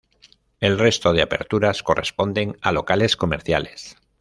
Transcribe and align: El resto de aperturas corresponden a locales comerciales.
El 0.61 0.79
resto 0.79 1.13
de 1.13 1.21
aperturas 1.21 1.83
corresponden 1.83 2.57
a 2.63 2.71
locales 2.71 3.15
comerciales. 3.15 3.97